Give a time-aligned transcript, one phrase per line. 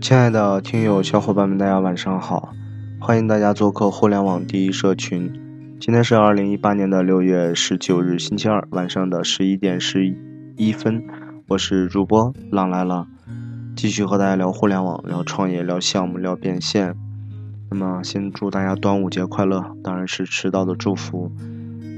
[0.00, 2.54] 亲爱的听友小伙伴们，大家晚上好！
[3.00, 5.30] 欢迎大家做客互联网第一社群。
[5.80, 10.14] 今天是二零一八年的六月十九日，星期二晚上的十一点十
[10.56, 11.02] 一分，
[11.48, 13.08] 我是主播浪来了，
[13.74, 16.94] 继续和大家聊互联网、聊创业、聊项目、聊变现。
[17.68, 21.30] 那么，先祝大家端午节快乐，当然是迟到的祝福。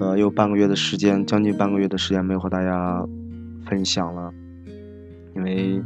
[0.00, 3.06] 呃，有半个月的时间，将近半个月的时间没有和大家
[3.66, 4.32] 分享了，
[5.36, 5.82] 因为。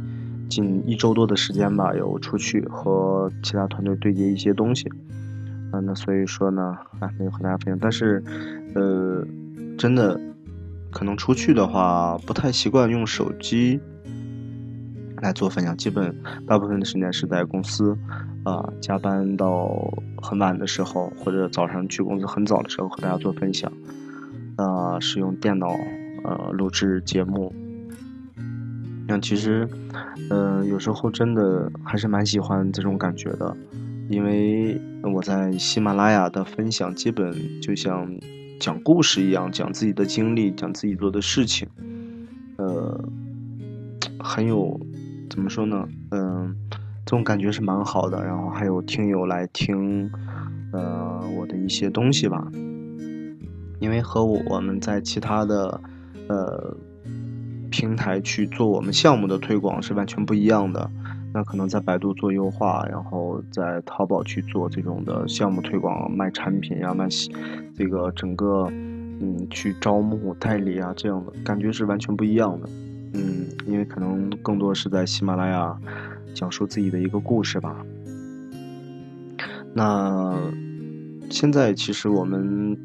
[0.49, 4.87] 近一周多的时间吧，有出去和其他团队对接一些东西，
[5.71, 7.77] 啊，那所以说呢，啊，没有和大家分享。
[7.79, 8.23] 但是，
[8.75, 9.25] 呃，
[9.77, 10.19] 真的，
[10.91, 13.79] 可能出去的话不太习惯用手机
[15.21, 16.15] 来做分享，基本
[16.45, 17.97] 大部分的时间是在公司，
[18.43, 19.69] 啊，加班到
[20.21, 23.71] 很晚的时候，或者早上去公司很早的时候和大家做分享，
[24.55, 25.67] 啊，使用电脑，
[26.23, 27.53] 呃，录制节目。
[29.09, 29.65] 那其实，
[30.29, 33.55] 呃，有时候真的还是蛮喜欢这种感觉的，
[34.09, 34.79] 因为
[35.13, 38.13] 我在喜马拉雅的分享，基本就像
[38.59, 41.69] 讲故事一样，讲自己的经历，讲自己做的事情，
[42.57, 43.01] 呃，
[44.19, 44.77] 很有
[45.29, 45.87] 怎么说呢？
[46.11, 46.53] 嗯，
[47.05, 48.21] 这种感觉是蛮好的。
[48.21, 50.11] 然后还有听友来听，
[50.73, 52.45] 呃，我的一些东西吧，
[53.79, 55.79] 因为和我们在其他的，
[56.27, 56.75] 呃。
[57.69, 60.89] 平台去做我们项目的推广是完全不一样的。
[61.33, 67.07] 那可能在百度做优化，然后在淘宝去做这种的项目推广，卖产品呀，卖
[67.75, 72.69] 这个整个嗯去招募代理啊，这样的感觉是完全不一样的。
[73.13, 75.77] 嗯，因为可能更多是在喜马拉雅
[76.33, 77.75] 讲述自己的一个故事吧。
[79.73, 80.35] 那
[81.29, 82.77] 现在其实我们。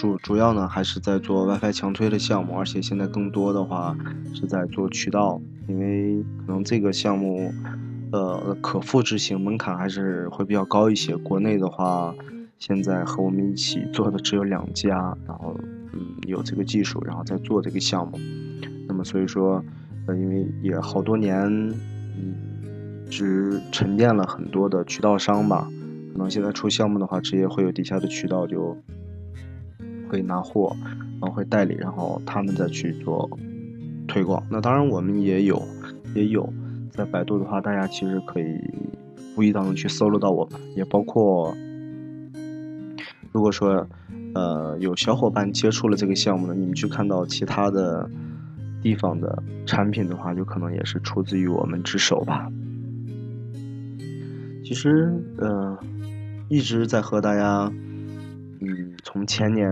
[0.00, 3.94] 主主要呢还是在做 WiFi 强推的项目，而且现在更多的话
[4.32, 7.52] 是在做渠道，因为可能这个项目，
[8.10, 11.14] 呃，可复制性门槛还是会比较高一些。
[11.18, 12.14] 国内的话，
[12.58, 15.54] 现在和我们一起做的只有两家，然后
[15.92, 18.18] 嗯有这个技术，然后在做这个项目。
[18.88, 19.62] 那么所以说，
[20.06, 25.68] 呃，因为也好多年，嗯，只沉淀了很多的渠道商吧，
[26.14, 28.74] 可能现在出项目的话，直接会有底下的渠道就。
[30.10, 30.76] 可以拿货，
[31.20, 33.30] 然后会代理，然后他们再去做
[34.08, 34.44] 推广。
[34.50, 35.62] 那当然我们也有，
[36.16, 36.52] 也有
[36.90, 38.44] 在百度的话，大家其实可以
[39.36, 41.54] 无意当中去搜罗到我们，也包括
[43.30, 43.86] 如果说
[44.34, 48.10] 呃有小伙伴接触了这个项目呢，你们去看到其他的
[48.82, 52.50] 地方的产品的话，就可能也是出自于我们之手吧。
[54.64, 55.78] 其实呃
[56.48, 57.72] 一直在和大家。
[58.62, 59.66] 嗯，从前年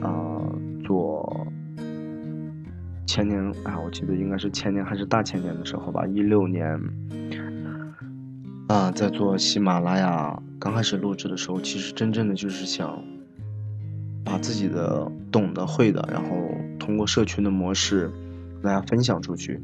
[0.00, 0.40] 啊
[0.84, 1.46] 做，
[3.06, 6.66] 前年啊，我记得应该是前年还是大前年的时候吧，一六年
[8.68, 13.04] 啊，在做喜马拉雅刚开始录制的时候，其实真正的就是想
[14.24, 18.10] 把自己的懂的会的，然后通过社群的模式
[18.62, 19.60] 大家分享出去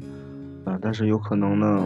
[0.65, 1.83] 啊，但是有可能呢，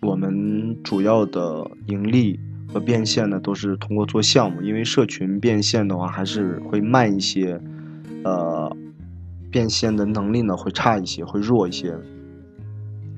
[0.00, 2.40] 我们主要的盈利。
[2.68, 7.60] 和变现呢，都是通过做项目，因为社群变现的话还是会慢一些，
[8.24, 8.76] 呃，
[9.50, 11.94] 变现的能力呢会差一些，会弱一些。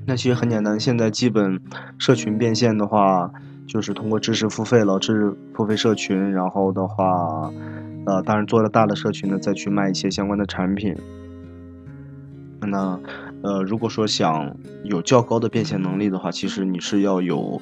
[0.05, 1.59] 那其实很简单，现在基本
[1.97, 3.31] 社群变现的话，
[3.65, 7.51] 就是通过知识付费了，知识付费社群，然后的话，
[8.05, 10.95] 呃，当然做了大的社群呢，再去卖一些相关的产品。
[12.61, 12.99] 那，
[13.41, 17.61] 呃，如果说想有较高的变现能力的话，其实你是要有。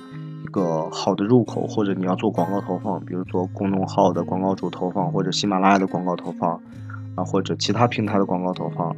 [0.53, 6.61] 个好的入口，或者你要做广告投放，比如做公众号的广告主投放，或者喜马拉雅的广告投放，
[7.15, 8.95] 啊，或者其他平台的广告投放，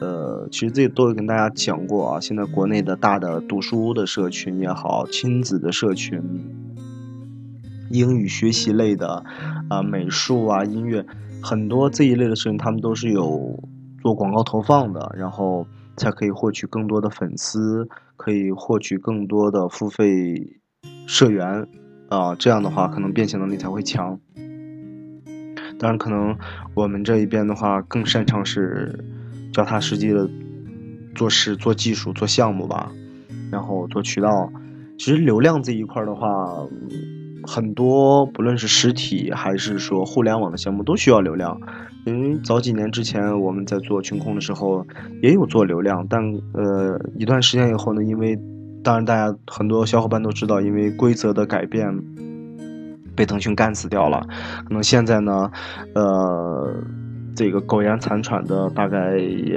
[0.00, 2.20] 呃，其实这都有跟大家讲过啊。
[2.20, 6.22] 现在国内的大的读书的社群也好，亲子的社群，
[7.90, 9.24] 英语学习类的，
[9.68, 11.04] 啊，美术啊，音乐，
[11.42, 13.58] 很多这一类的社群，他们都是有
[14.00, 15.66] 做广告投放的，然后
[15.96, 20.60] 才可以获取更多的粉丝，可以获取更多的付费。
[21.06, 21.66] 社员，
[22.08, 24.18] 啊，这样的话可能变现能力才会强。
[25.78, 26.36] 当然，可能
[26.74, 29.04] 我们这一边的话更擅长是
[29.52, 30.28] 脚踏实地的
[31.14, 32.92] 做事、做技术、做项目吧，
[33.50, 34.50] 然后做渠道。
[34.96, 36.28] 其实流量这一块的话，
[37.42, 41.60] 很多不论是实体还是说互联网的项目都需要流量。
[42.06, 44.86] 因为早几年之前我们在做群控的时候
[45.22, 46.22] 也有做流量，但
[46.52, 48.38] 呃一段时间以后呢，因为
[48.84, 51.98] 当然，大家很多小伙伴都知道，因为规则的改变，
[53.16, 54.20] 被腾讯干死掉了。
[54.68, 55.50] 可能现在呢，
[55.94, 56.72] 呃，
[57.34, 58.98] 这个苟延残喘的大概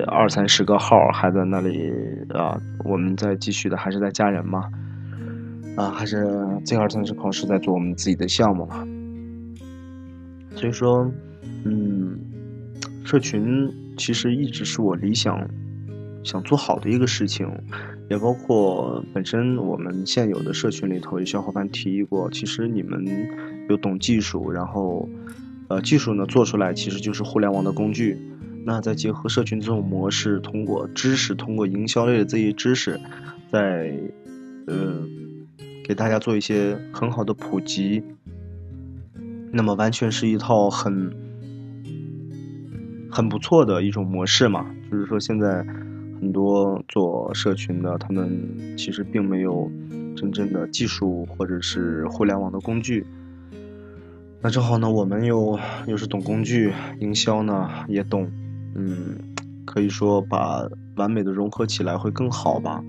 [0.08, 1.92] 二三十个号还在那里
[2.34, 4.64] 啊，我们在继续的还是在加人嘛。
[5.76, 6.26] 啊，还是
[6.66, 8.88] 这二三十号是在做我们自己的项目嘛。
[10.56, 11.06] 所以说，
[11.66, 12.18] 嗯，
[13.04, 15.38] 社群其实一直是我理想
[16.24, 17.50] 想做好的一个事情，
[18.10, 23.06] 也包括本身我们现有的社群里头有小伙伴提议过，其实你们
[23.70, 25.08] 有懂技术，然后，
[25.68, 28.18] 呃，技术呢做出来其实就是互联网的工具，
[28.66, 33.00] 那再结合社群这种模式，通过知识，通过营销类的这些知识，
[33.52, 33.94] 在，
[34.68, 35.08] 呃，
[35.86, 38.04] 给大家做一些很好的普及。
[39.54, 41.10] 那么完全是一套很
[43.10, 45.66] 很不错的一种模式嘛，就是说现在
[46.20, 49.72] 很多做社群的，他们其实并没有
[50.16, 53.06] 真正的技术或者是互联网的工具。
[54.42, 58.30] 那正好呢，我们又又是懂工具，营销呢也懂，
[58.76, 59.18] 嗯，
[59.66, 62.84] 可以说把完美的融合起来会更好吧。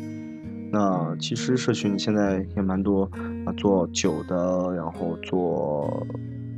[0.71, 3.11] 那其实社群现在也蛮多
[3.47, 6.07] 啊，做酒的，然后做。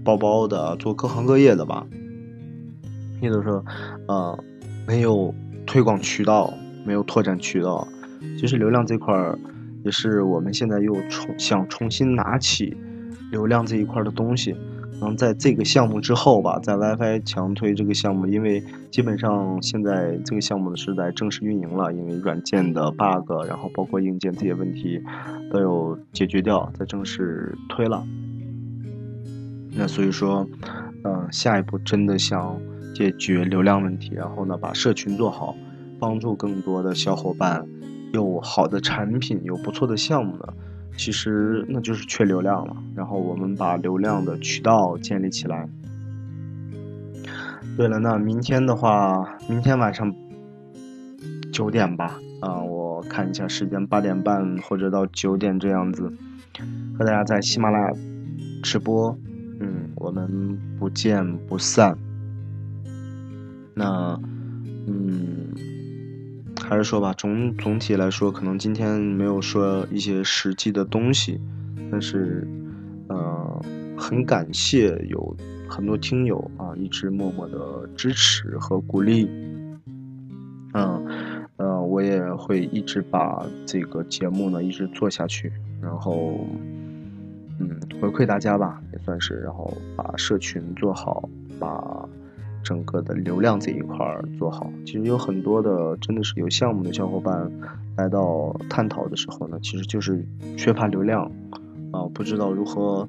[0.02, 1.87] 包包的，做各行各业的吧，
[3.20, 3.62] 也就是说，
[4.08, 4.37] 呃，
[4.87, 5.32] 没有
[5.70, 6.52] 推广渠道，
[6.84, 7.87] 没有拓展渠道。
[8.37, 9.38] 其实流量这块儿，
[9.84, 12.76] 也是我们现在又重想重新拿起
[13.31, 14.50] 流量这一块的东西。
[15.00, 25.00] 然后在这个项目之后吧，在 WiFi 强推这个项目，因为基本上现在这个项目是在正式运营了，因为软件的 bug，然后包括硬件这些问题
[25.52, 28.05] 都有解决掉，在正式推了。
[29.76, 30.44] 那所以说，
[31.05, 32.61] 嗯，下一步真的想
[33.00, 35.56] 解决流量问题，然后呢，把社群做好，
[35.99, 37.67] 帮助更多的小伙伴
[38.12, 40.44] 有好的产品，有不错的项目呢。
[40.99, 42.76] 其实那就是缺流量了。
[42.94, 45.67] 然后我们把流量的渠道建立起来。
[47.75, 50.14] 对了，那明天的话，明天晚上
[51.50, 56.12] 九点吧，啊，我看一下时间，八点半或者到九点这样子，
[56.99, 57.93] 和大家在喜马拉雅
[58.62, 59.17] 直播。
[59.58, 61.96] 嗯，我们不见不散。
[63.81, 64.21] 那，
[64.87, 65.49] 嗯，
[66.61, 71.41] 还是说吧，总总体来说，可能今天没有说一些实际的东西，
[71.91, 72.47] 但是，
[73.09, 73.65] 呃，
[73.97, 75.35] 很感谢有
[75.69, 79.27] 很多听友啊，一直默默的支持和鼓励。
[80.75, 81.06] 嗯，
[81.56, 85.50] 呃，我也会一直把这个节目呢一直做下去，
[85.81, 86.47] 然后。
[87.62, 91.29] 嗯，回馈大家吧，也算是，然后把社群做好，
[91.59, 92.09] 把
[92.62, 94.72] 整个的流量这一块儿做好。
[94.84, 97.50] 其实有很多的，真的是有项目的小伙伴
[97.96, 100.24] 来到探讨的时候呢，其实就是
[100.56, 101.30] 缺乏流量
[101.92, 103.08] 啊，不知道如何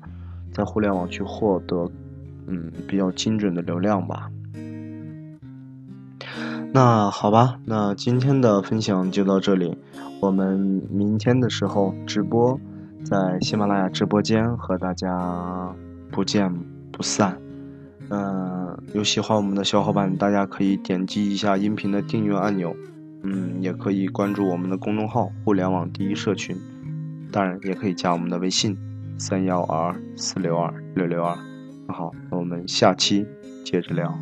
[0.51, 1.89] 在互联网去获得
[2.47, 4.29] 嗯比较精准的流量吧。
[6.73, 9.77] 那好吧，那今天的分享就到这里，
[10.21, 12.59] 我们明天的时候直播。
[13.03, 15.75] 在喜马拉雅直播间和大家
[16.11, 16.53] 不见
[16.91, 17.35] 不散。
[18.13, 22.75] 嗯，有喜欢我们的小伙伴，大家可以点击一下音频的订阅按钮。
[23.23, 26.57] 嗯，也可以关注我们的公众号“互联网第一社群”，
[27.31, 28.77] 当然也可以加我们的微信：
[29.17, 31.37] 三幺二四六二六六二。
[31.87, 33.25] 那好，那我们下期
[33.63, 34.13] 接着聊。